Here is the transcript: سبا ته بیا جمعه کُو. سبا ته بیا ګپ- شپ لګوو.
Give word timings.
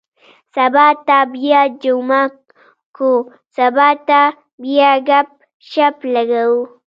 سبا 0.53 0.87
ته 1.07 1.17
بیا 1.33 1.61
جمعه 1.81 2.23
کُو. 2.95 3.11
سبا 3.55 3.87
ته 4.07 4.21
بیا 4.61 4.91
ګپ- 5.07 5.43
شپ 5.69 5.95
لګوو. 6.13 6.61